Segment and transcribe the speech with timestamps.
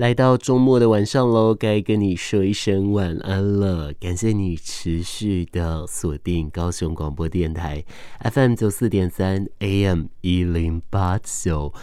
[0.00, 3.92] 来到周末的晚上喽，该跟你说一声晚安了。
[4.00, 7.84] 感谢你持续的锁定高雄广播电台
[8.20, 11.74] FM 九四点三 AM 一零八九。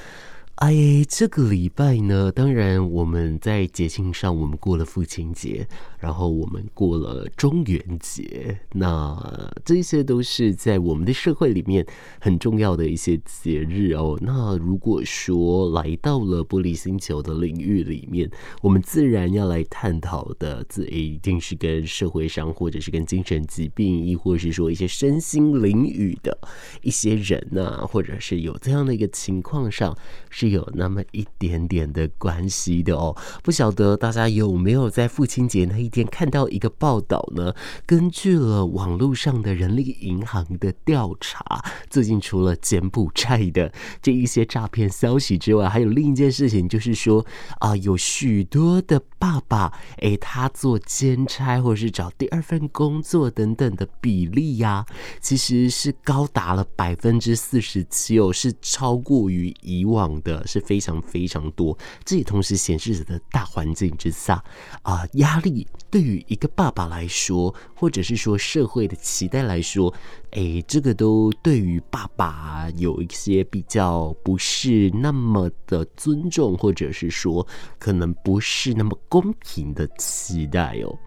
[0.58, 5.68] 哎，这个礼拜呢，当然我们在节庆上，我们过了父亲节，
[6.00, 11.86] 然后我们过了中元节，那这些都是在我们的社会里面
[12.20, 14.18] 很重要的一些节日哦。
[14.20, 18.28] 那如果说来到了玻璃星球的领域里面，
[18.64, 26.36] 我们自然要来探讨的，这一定是跟社会上，或者是跟精神疾病，亦或是说一些身心灵语的
[26.82, 29.96] 一些人啊，或者是有这样的一个情况上
[30.32, 30.47] 是。
[30.50, 37.54] 有那么一点点的关系的哦，不晓得大家有没有在父亲节那一天看到一个报道呢？
[37.86, 47.26] 根据了网络上的人力银行的调查，最近除了柬埔寨的这一些诈骗消息之外，还有另一件事情，就是说
[47.60, 54.86] 啊、有许多的爸爸，诶，他做兼差或者是找第二份工作等等的比例呀、
[55.22, 60.37] 其实是高达了百分之四十七哦，是超过于以往的。
[60.46, 64.44] 是非常非常多，这也同时显示着的大环境之下
[64.82, 69.94] 啊，压力对于一个爸爸来说，或者是说社会的期待来说，
[70.32, 77.46] 哎，这个都对于爸爸有一些比较不是那么的尊重，或者是说
[77.80, 80.98] 可能不是那么公平的期待哦。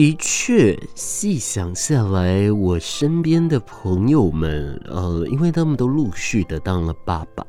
[0.00, 7.44] 的确，细想下来，我身边的朋友们，呃，因为他们都陆续的当了爸爸，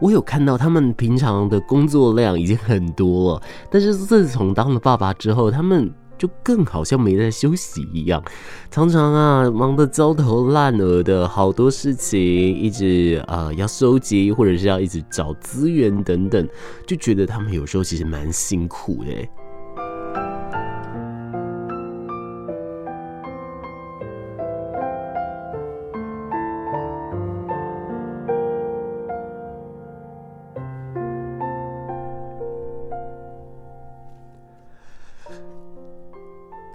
[0.00, 8.24] 我有看到他们平常的工作量已经很多了，但是自从当了爸爸之后，他们就更好像没在休息一样，
[8.70, 16.48] 常常啊忙得焦头烂额的，好多事情一直啊、要收集，或者是要一直找资源等等，
[16.86, 19.10] 就觉得他们有时候其实蛮辛苦的。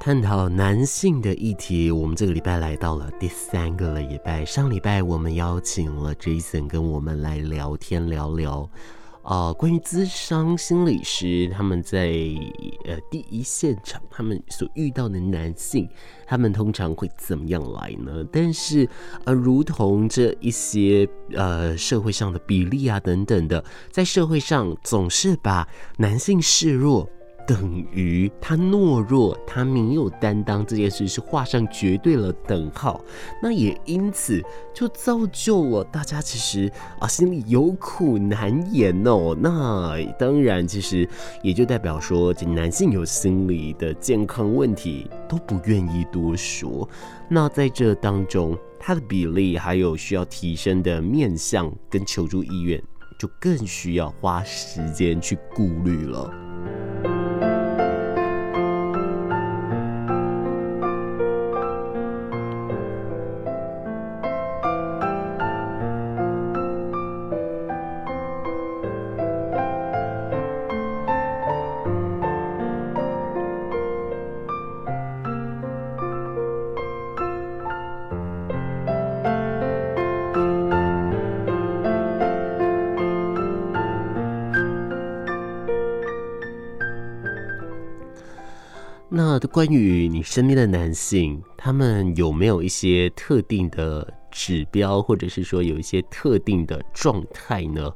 [0.05, 4.45] 探讨男性的议题，我们这个礼拜来到了第三个礼拜。
[4.45, 8.69] 上礼拜我们邀请了 Jason 跟我们来聊天聊聊，
[9.23, 12.11] 啊、关于咨商心理师他们在
[12.85, 15.89] 呃第一现场他们所遇到的男性，
[16.27, 18.23] 他们通常会怎么样来呢？
[18.31, 18.87] 但是
[19.23, 25.67] 呃，如同这一些呃社会上的比例啊等等的，在社会上总是把
[25.97, 27.09] 男性视弱。
[27.47, 32.99] 等于他懦弱，他没有担当这件事是画上绝对了等号，
[33.41, 34.41] 那也因此
[34.73, 39.37] 就造就了大家其实啊心里有苦难言哦。
[39.39, 41.07] 那当然，其实
[41.43, 46.89] 也就代表说，这男性有心理的健康问题都不愿意多说。
[47.29, 52.81] 那在这当中，他的比例还有需要提升的面向跟求助意愿，
[53.19, 56.33] 就更需要花时间去顾虑了。
[89.39, 97.91] 关于你身边的男性，他们有没有一些特定的指标，或者是说有一些特定的状态呢？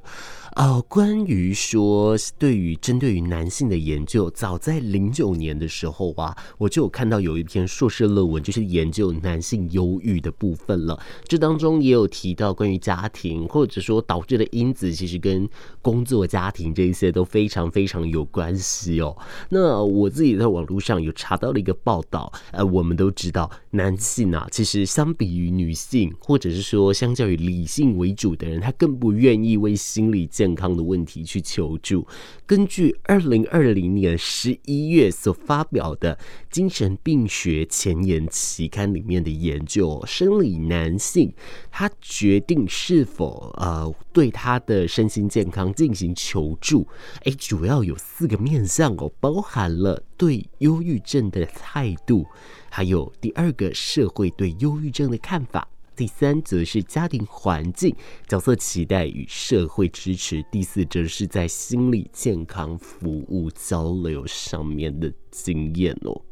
[0.59, 11.01] 哦，关于说对于针对于男性的研究，早在零九年的时候啊，我就有看到有一篇硕士论文，就是研究男性忧郁的部分了。
[11.23, 15.47] 这当中也有提到关于家庭，或者说导致的因子，其实跟
[15.81, 19.15] 工作、家庭这一些都非常非常有关系哦。
[19.47, 26.13] 那我自己在网络上有查到了一个报道，呃，我们都知道男性啊，其实相比于女性。
[26.19, 32.07] 或者是说，相较于理性为主的人，他更不愿意为心理健健康的问题去求助。
[32.47, 36.15] 根据二零二零年十一月所发表的
[36.49, 41.31] 《精神病学前沿》期刊里面的研究，生理男性
[41.69, 46.87] 他决定是否呃对他的身心健康进行求助，
[47.25, 52.25] 诶，主要有四个面向哦，包含了对忧郁症的态度，
[52.71, 55.67] 还有第二个社会对忧郁症的看法。
[55.99, 57.93] 第三则是家庭环境、
[58.25, 66.28] 角色期待与社会支持，第四则是在心理健康服务交流上面的经验哦。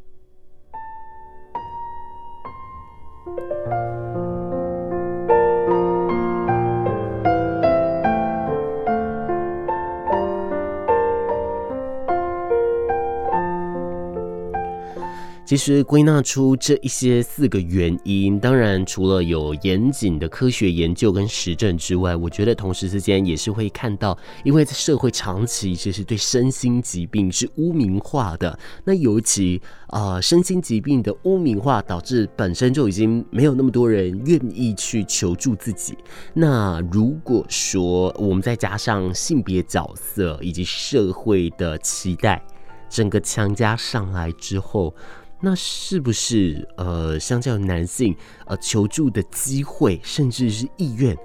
[15.48, 24.14] 其实归纳出这一些四个原因，当然除了有严谨的科学研究跟实证之外，我觉得同时之间也是会看到，
[24.44, 35.96] 因为在社会长期其实对身心疾病是污名化的，那尤其啊、身心疾病的污名化，导致本身就已经没有那么多人愿意去求助自己。
[36.34, 42.44] 那如果说我们再加上性别角色以及社会的期待，
[42.90, 44.94] 整个强加上来之后。
[45.40, 48.14] 那是不是呃，相较男性
[48.46, 51.16] 呃求助的机会，甚至是意愿，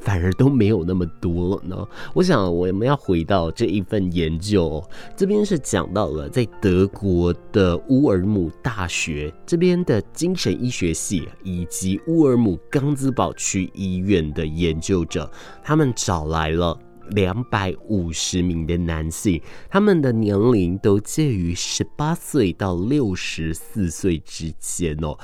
[0.00, 1.88] 反而都没有那么多了呢？
[2.12, 4.82] 我想我们要回到这一份研究，
[5.16, 15.30] 这边是讲到了在德国的乌尔姆大学这边的精神医学系以及乌尔姆冈兹堡区医院的研究者，
[15.62, 16.78] 他们找来了。
[17.12, 25.16] 两百五十名的男性，他们的年龄都介于十八岁到六十四岁之间哦。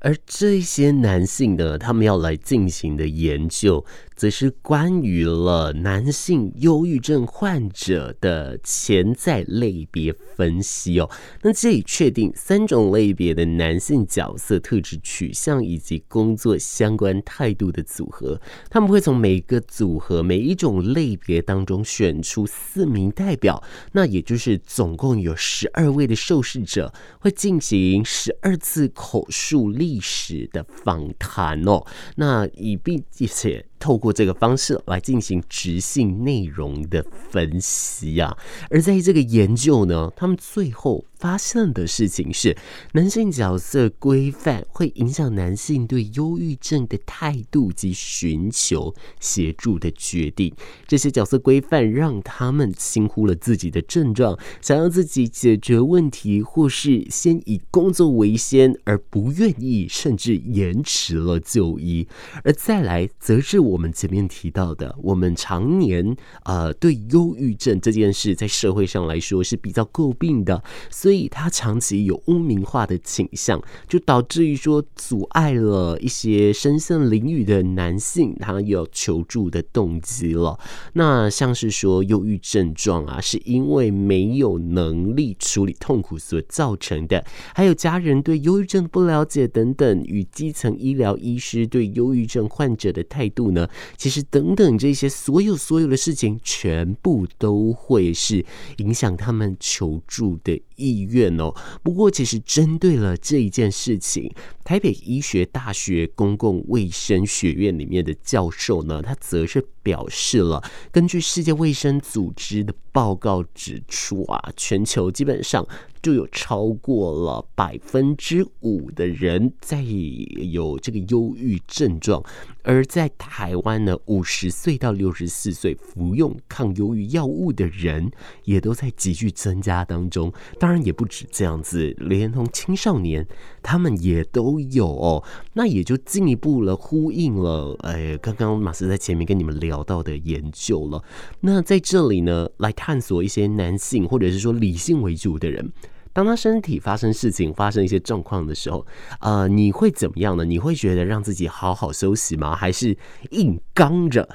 [0.00, 3.84] 而这些男性呢，他们要来进行的研究，
[4.18, 11.08] 则是关于了男性忧郁症患者的潜在类别分析哦。
[11.42, 23.62] 那这里确定三种类别的男性角色特质取向以及工作相关态度的组合，他们会从每个组合每一种类别当中选出四名代表，
[23.92, 31.86] 那也就是总共有十二位的受试者，会进行十二次口述历史的访谈哦。
[32.16, 33.64] 那以并且。
[33.78, 38.36] 透过这个方式来进行直性内容的分析啊，
[38.70, 42.56] 而在这个研究呢，他们最后发现的事情是，
[42.92, 50.52] 男性角色规范会影响男性对忧郁症的态度及寻求协助的决定。
[50.86, 62.08] 这些角色规范让他们轻忽了自己的症状，想要自己解决问题，或是先以工作为先，而不愿意甚至延迟了就医。
[62.42, 63.58] 而再来，则是。
[63.68, 70.62] 我们前面提到的，我们常年呃对忧郁症这件事在社会上来说是比较诟病的，
[71.08, 73.58] 所以他长期有污名化的倾向，
[73.88, 80.60] 就导致于说阻碍了一些身陷囹圄的男性他有求助的动机了。
[80.92, 93.66] 那像是说忧郁症状啊，是因为没有能力处理痛苦所造成的，还有家人对忧郁症不了解等等，与基层医疗医师对忧郁症患者的态度呢？
[93.96, 98.44] 其实，等等这些所有所有的事情，全部都会是
[98.76, 101.54] 影响他们求助的意医院哦。
[101.82, 104.32] 不过，其实针对了这一件事情，
[104.64, 115.66] 台北医学大学公共卫生学院里面的教授呢，他则是表示了，根据世界卫生组织的报告指出啊，全球基本上。
[116.02, 122.22] 就有超过了百分之五的人在有这个忧郁症状，
[122.62, 128.10] 而在台湾呢，五十岁到六十四岁服用抗忧郁药物的人
[128.44, 130.32] 也都在急剧增加当中。
[130.58, 133.26] 当然也不止这样子，连同青少年，
[133.62, 135.24] 他们也都有哦。
[135.54, 141.02] 那也就进一步了呼应了，哎，刚刚马斯在前面跟你们聊到的研究了。
[141.40, 145.72] 那在这里呢，来探索一些男性或者是说理性为主的人。
[146.18, 148.84] 当他身体发生事情、发生一些状况的时候，
[149.20, 150.44] 呃，你会怎么样呢？
[150.44, 152.56] 你会觉得让自己好好休息吗？
[152.56, 152.98] 还是
[153.30, 154.28] 硬刚着？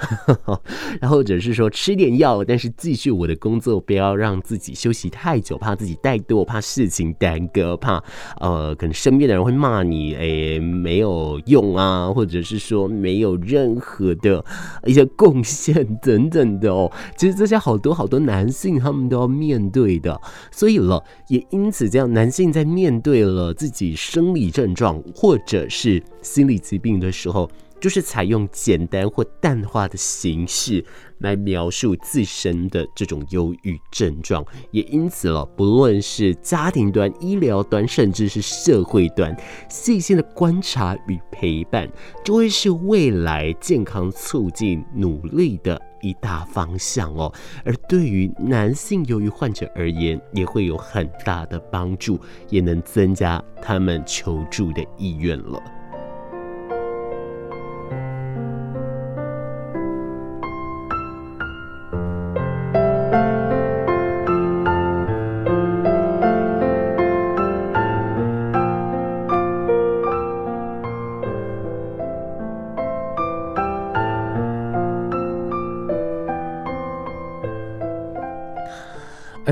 [1.01, 8.01] 然后或者是说吃点药，但是继续我的工作，不要让自己休息太久，怕自己怠惰，怕事情耽搁，怕
[8.39, 14.43] 呃，可能身边的人会骂你，哎，没有用啊，或者是说没有任何的
[14.85, 16.89] 一些贡献等等的哦。
[17.17, 20.19] 其实这些好多好多男性他们都要面对的，
[20.51, 21.45] 所以了，也。
[21.49, 27.49] 因此，这样男性在面对了自己生理症状或者是心理疾病的时候，
[27.83, 30.85] 就是采用简单或淡化的形式
[31.17, 39.35] 来描述自身的这种忧郁症状，也因此了，不论是家庭端、医疗端，甚至是社会端，
[39.69, 41.91] 细心的观察与陪伴，
[42.23, 47.29] 就会是未来健康促进努力的一大方向哦。
[47.65, 52.17] 而对于男性忧郁患者而言，也会有很大的帮助，
[52.49, 55.61] 也能增加他们求助的意愿了。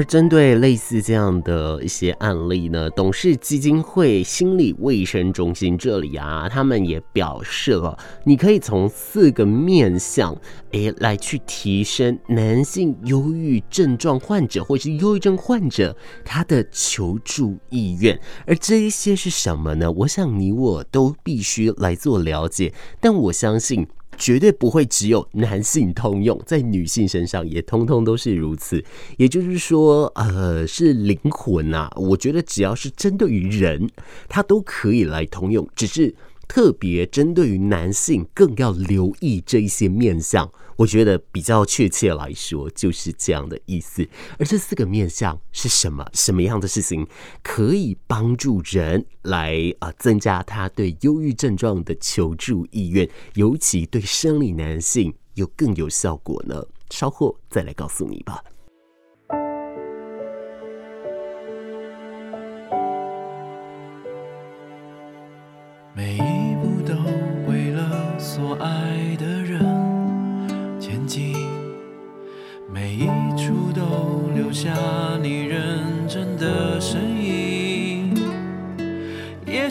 [0.01, 10.35] 而针对类似这样的一些案例呢，董氏基金会心理卫生中心这里啊，他们也表示了，你可以从四个面向，
[10.71, 18.19] 诶来去提升男性忧郁症状患者或是忧郁症患者他的求助意愿。
[18.47, 19.91] 而这一些是什么呢？
[19.91, 23.87] 我想你我都必须来做了解，但我相信。
[24.21, 28.83] 绝对不会只有男性通用，在女性身上也通通都是如此。
[29.17, 31.91] 也就是说，呃，是灵魂啊。
[31.95, 33.89] 我觉得只要是针对于人，
[34.29, 36.13] 它都可以来通用，只是。
[36.51, 40.51] 特别针对于男性，更要留意这一些面相。
[40.75, 44.05] 我觉得比较确切来说，就是这样的意思。
[44.37, 46.05] 而这四个面相是什么？
[46.11, 47.07] 什么样的事情
[47.41, 56.61] 可以帮助人来啊增加他对忧郁症状的求助意愿，尤其对生理男性有更有效果呢？
[56.89, 58.43] 稍后再来告诉你吧。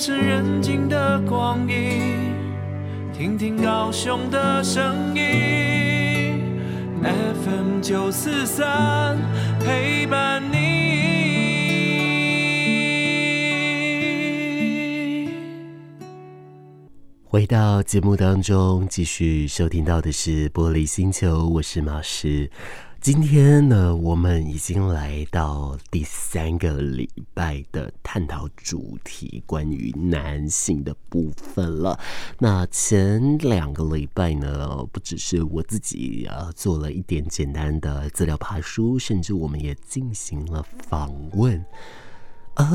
[0.00, 2.32] 夜深人静的光阴，
[3.12, 6.40] 听听高雄的声音
[7.02, 9.18] ，FM 九四三
[9.60, 10.56] 陪伴你。
[17.26, 22.50] 回到节目当中，继续收听到的是《玻璃星球》，我是马师。
[23.00, 31.98] 今天呢，我们已经来到第三个礼拜的探讨主题，关于男性的部分了。
[32.38, 41.64] 那前两个礼拜呢，不只是我自己啊做了一点简单的资料爬书，甚至我们也进行了访问。
[42.56, 42.66] 呃，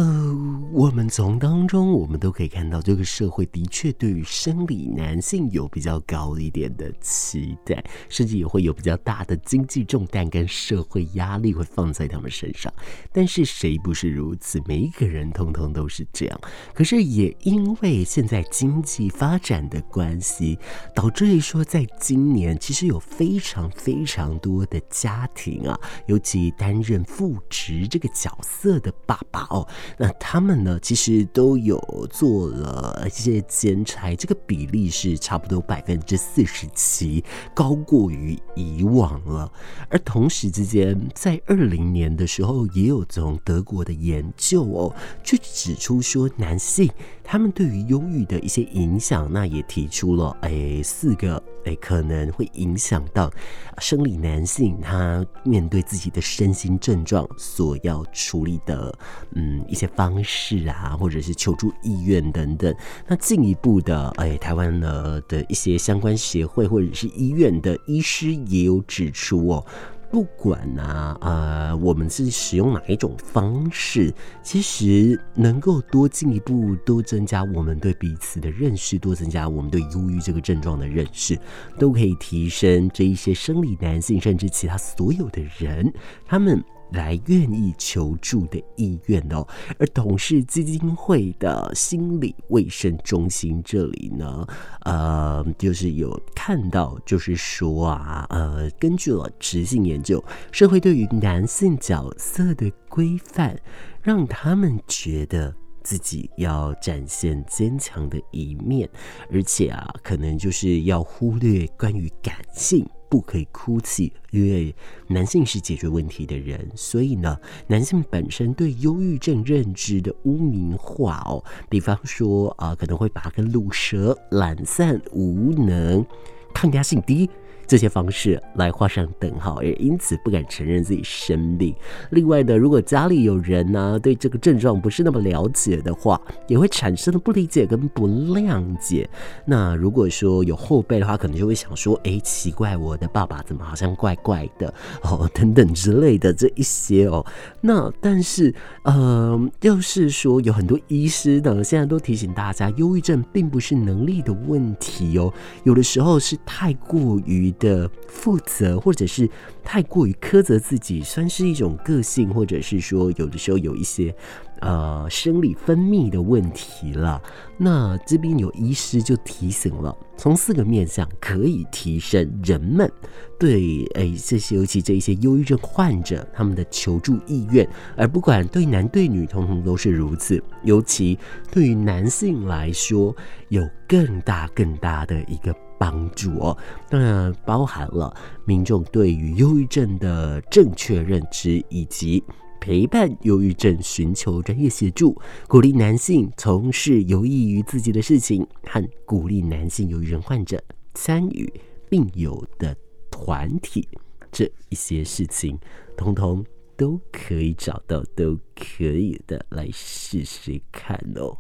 [0.71, 12.73] 我们从当中，我们都可以看到，这个社会的确对于生理男性有比较高一点的期待，甚至也会有比较大的经济重担跟社会压力会放在他们身上。
[13.11, 14.59] 但是谁不是如此？
[14.65, 16.41] 每一个人通通都是这样。
[16.73, 20.57] 可是也因为现在经济发展的关系，
[20.95, 29.64] 导致于说，在今年其实有非常非常多的家庭啊，尤其担任父职这个角色的爸爸哦。
[29.97, 31.79] 那他们呢，其实都有
[32.11, 39.51] 做了一些兼差，这个比例是差不多百分之四十七，高过于以往了。
[39.89, 46.89] 而同时之间，在二零年的时候，也有从德国的研究哦，就指出说，男性
[47.23, 51.41] 他们对于忧郁的一些影响，那也提出了哎四个。
[51.65, 53.31] 诶，可能会影响到
[53.77, 58.97] 生理男性他面对自己的身心症状所要处理的
[59.31, 62.73] 嗯一些方式啊，或者是求助意愿等等。
[63.07, 69.65] 那进一步的，诶，台湾呢的一些相关协会或者是医院的医师也有指出哦。
[70.11, 81.37] 不管呢、啊，呃，我们是使用哪一种方式，其实能够多进一步，多增加我们对彼此的认识，多增加我们对忧郁这个症状的认识，
[81.77, 85.93] 都可以提升这一些生理男性，甚至其他所有的人，
[86.25, 86.63] 他们。
[86.91, 89.45] 来愿意求助的意愿哦，
[89.77, 94.47] 而董氏基金会的心理卫生中心这里呢，
[94.81, 103.57] 呃，就是有看到，就是说啊，呃，根据了质性研究，社会对于男性角色的规范，
[104.01, 108.89] 让他们觉得自己要展现坚强的一面，
[109.31, 112.87] 而且啊，可能就是要忽略关于感性。
[113.15, 114.75] 不可以哭泣，因为
[115.07, 126.05] 男性是解决问题的人，所以呢，男性本身对忧郁症认知的污名化哦，比方说啊、可能会把它跟鲁蛇、懒散、无能、
[126.53, 127.29] 抗压性低。
[127.67, 131.73] 这些方式来画上等号，也因此不敢承认自己生病。
[132.11, 139.09] 另外呢，如果家里有人呢、对这个症状不是那么了解的话，也会产生不理解跟不谅解。
[139.45, 147.25] 那如果说有后辈的话，可能就会想说：哎，奇怪，我的爸爸怎么好像怪怪的哦，等等之类的这一些哦。
[147.61, 148.53] 那但是，
[148.83, 157.54] 呃，就是说有很多医师呢，现在都提醒大家，忧郁症并不是能力的问题哦，有的时候是太过于。
[157.59, 159.29] 的负责，或者是
[159.63, 164.13] 太过于苛责自己，算是一种个性，或者是说有的时候有一些
[164.61, 167.21] 呃生理分泌的问题了。
[167.57, 172.91] 那这边有医师就提醒了，从四个面向可以提升人们
[173.39, 180.41] 对哎这些，尤其这一些忧郁症患者他们的求助意愿，而不管对男对女，通通都是如此。
[180.63, 181.17] 尤其
[181.51, 183.15] 对于男性来说，
[183.47, 185.55] 有更大更大的一个。
[185.85, 186.57] 帮助哦，
[186.89, 188.11] 当然包含了
[188.43, 192.23] 民众对于忧郁症的正确认知，以及
[192.59, 195.15] 陪伴忧郁症寻求专业协助，
[195.47, 200.59] 鼓励男性从事有益于自己的事情，和鼓励男性忧郁症患者
[200.95, 201.53] 参与
[201.87, 202.75] 病友的
[203.11, 203.87] 团体，
[204.31, 205.55] 这一些事情，
[205.95, 206.43] 通通
[206.75, 211.37] 都可以找到，都可以的，来试试看哦。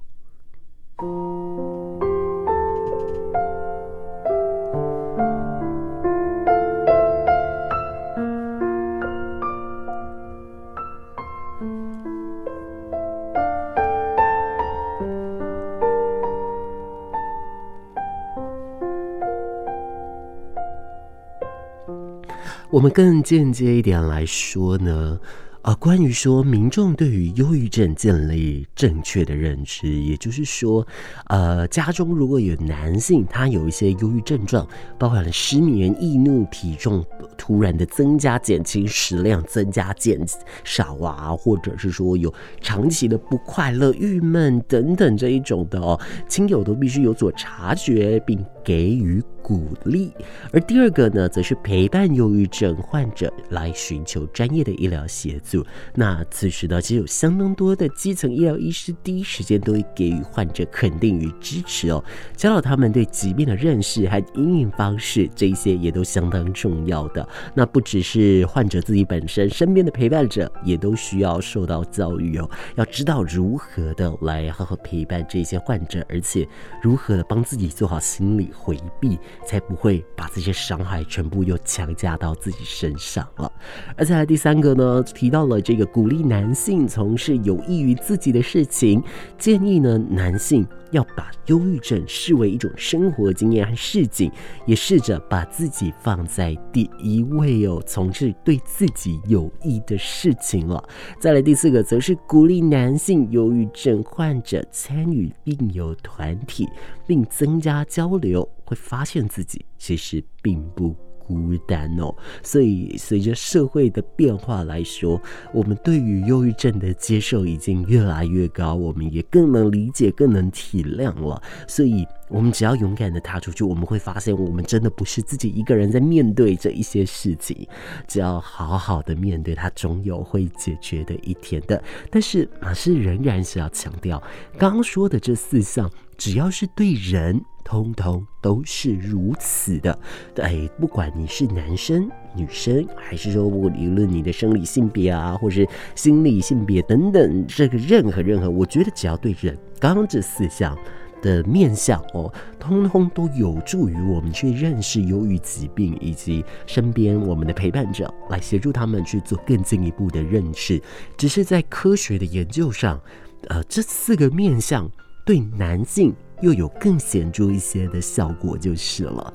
[22.75, 25.17] 我们更间接一点来说呢，
[25.61, 30.85] 啊，关于说民众对于忧郁症建立正确的认知，也就是说，
[31.27, 34.67] 呃，家中如果有男性他有一些忧郁症状，
[34.99, 37.01] 包含了失眠、易怒、体重
[37.37, 40.19] 突然的增加、减轻、食量增加、减
[40.65, 50.11] 少啊，或者是说有长期的不快乐、郁闷等等这一种的哦，亲友都必须有所察觉并给予鼓励，
[50.51, 55.63] 而第二个呢，则是陪伴忧郁症患者来寻求专业的医疗协助。
[55.93, 62.03] 那此时呢，其实有相当多的基层医疗医师第一时间都会给予患者肯定与支持哦，
[62.35, 67.27] 教导他们对疾病的认识和因应方式，这一些也都相当重要的。
[67.53, 76.47] 那不只是患者自己本身，身边的陪伴者也都需要受到教育哦，要知道如何的来好好陪伴这些患者，而且
[76.81, 79.19] 如何的帮自己做好心理回避。
[79.45, 83.51] 才不会把这些伤害全部又强加到自己身上了。
[83.95, 89.01] 而再来第三个呢，提到了这个鼓励男性从事有益于自己的事情，
[89.37, 94.31] 建议呢男性要把忧郁症视为一种生活经验和市井，
[94.65, 100.83] 也试着把自己放在第一位哦，从事对自己有益的事情了。
[101.19, 106.67] 再来第四个，则是鼓励男性忧郁症患者参与病友团体，
[107.05, 110.95] 并增加交流，会发现自己其实并不
[111.27, 115.19] 孤单哦，所以随着社会的变化来说，
[115.51, 121.41] 我们对于忧郁症的接受已经越来越高，我们也更能理解、更能体谅了。
[121.67, 127.67] 所以，我们只要勇敢的踏出去，我们会发现，我们真的不是自己一个人在面对这一些事情。
[128.07, 131.83] 只要好好的面对，它总有会解决的一天的。
[132.11, 134.21] 但是，马斯仍然是要强调，
[134.59, 137.43] 刚刚说的这四项，只要是对人。
[137.65, 139.99] 通通都是如此的，
[140.35, 150.77] 对，不管你是男生、女生，还是说无论你的生理性别啊，或是心理性别等等，这个任何任何，我觉得只要对人，刚刚这四项
[151.23, 160.79] 的面相哦，通通都有助于我们去认识忧郁疾病，以及身边我们的陪伴者，来协助他们去做更进一步的认识。
[161.17, 163.01] 只是在科学的研究上，
[163.47, 164.87] 呃，这四个面相
[165.25, 166.13] 对男性。
[166.41, 169.33] 又有更显著一些的效果，就是了。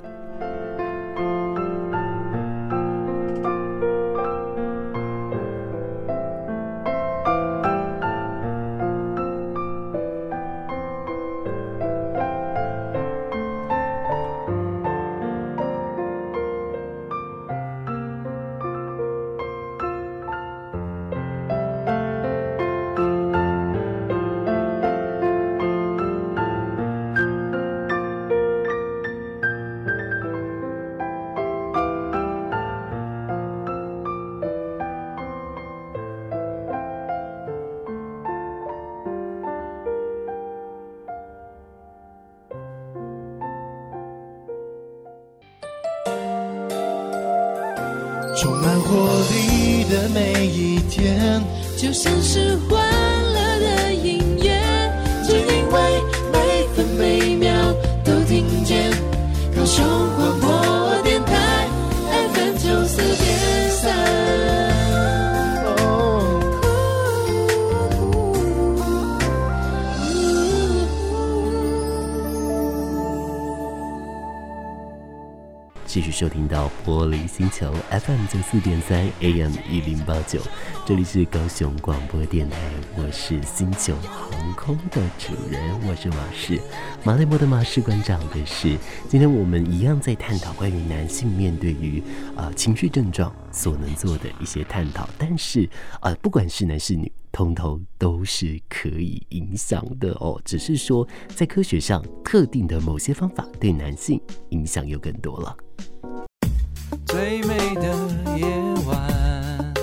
[48.40, 51.42] 充满活力的每一天，
[51.76, 52.80] 就像是欢
[76.20, 80.38] 收听到玻璃星球 FM 九四点三 AM 一零八九，
[80.84, 82.58] 这里是高雄广播电台，
[82.94, 86.60] 我是星球航空的主人，我是马士，
[87.04, 88.76] 马来貘的马士馆长的是。
[89.08, 92.02] 今天我们一样在探讨关于男性面对于
[92.36, 95.64] 啊、呃、情绪症状所能做的一些探讨，但是
[96.00, 105.56] 啊、呃，不管是男是女，通通都是可以影响的哦，只是说在科学上特定的某些方法对男性影响又更多了。
[107.10, 107.92] 最美的
[108.36, 108.46] 夜
[108.86, 109.74] 晚，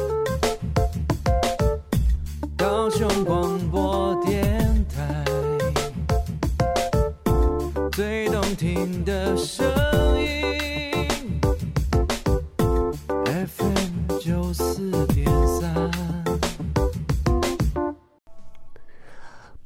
[2.56, 5.26] 高雄广播电台，
[7.92, 9.68] 最动听的声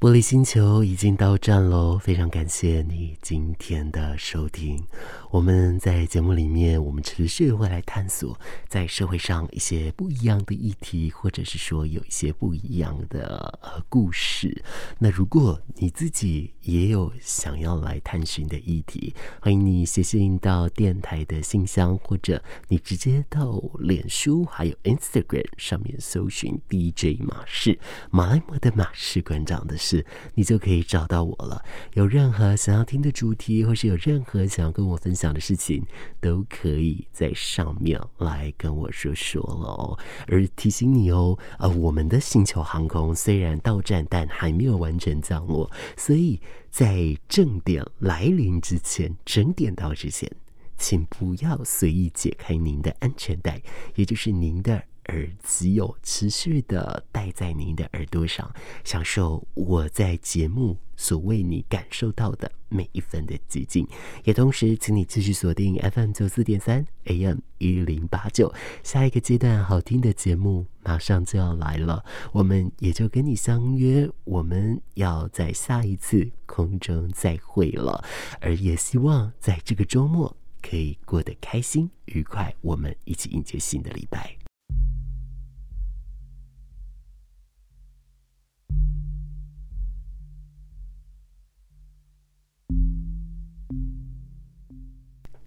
[0.01, 4.83] 玻璃星球已经到站喽，非常感谢你今天的收听。
[5.29, 8.35] 我们在节目里面，我们持续会来探索
[8.67, 14.63] 在社会上一些不一样的议题，或者是说有一些不一样的呃故事。
[14.97, 27.77] 那如果你自己也有想要来探寻的议题，欢迎你写信到电台的信箱，或者你直接到脸书还有 Instagram 上面搜寻 DJ 马氏
[28.09, 31.63] 马来貘的马士馆长的事，你就可以找到我了。
[31.95, 35.83] 有任何想要听的主题，或是有任何想要跟我分享的事情
[36.21, 39.97] 都可以在上面来跟我说说哦。
[40.27, 50.31] 而提醒你哦，呃，我们的星球航空虽然到站，但还没有完全降落，所以在正点来临之前，整点到之前，
[50.77, 53.61] 请不要随意解开您的安全带，
[53.95, 54.83] 也就是您的。
[55.07, 58.49] 耳机有持续的戴在您的耳朵上，
[58.83, 63.87] 享受我在节目所为你感受到的每一分的寂静。
[64.23, 78.03] 也同时，请你继续锁定 FM 九四点三 AM 一零八九，下一个阶段好听的节目马上就要来了，我们也就跟你相约，我们要在下一次空中再会了。
[78.39, 84.40] 而也希望在这个周末可以过得开心愉快，我们一起迎接新的礼拜。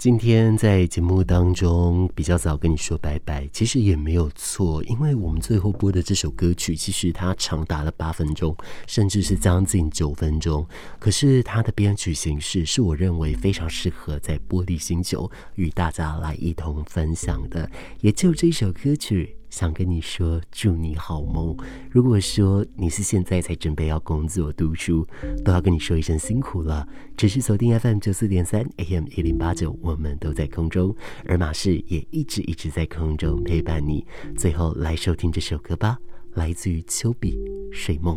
[0.05, 8.55] 今天在节目当中比较早跟你说拜拜，其实也没有错，因为我们最后播的这首歌曲，其实它长达了八分钟，
[8.87, 10.69] 甚至是将近九分钟。
[10.99, 17.71] 可是它的编曲形式是我认为非常适合在玻璃星球与大家来一同分享的，
[18.03, 19.35] 也就这首歌曲。
[19.55, 21.57] 想跟你说，祝你好梦。
[21.89, 25.07] 如果说你是现在才准备要工作读书，
[25.45, 26.85] 都要跟你说一声辛苦了。
[27.17, 30.93] 持续锁定 FM 九四点三 AM 一零八九，我们都在空中，
[31.25, 34.05] 而马氏也一直一直在空中陪伴你。
[34.37, 35.99] 最后来收听这首歌吧，
[36.33, 37.37] 来自于丘比
[37.73, 38.17] 《睡梦》。